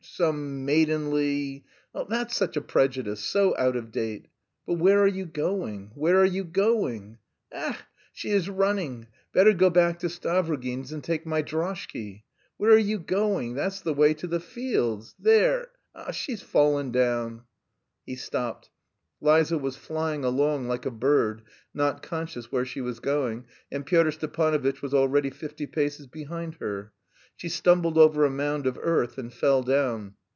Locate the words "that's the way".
13.55-14.13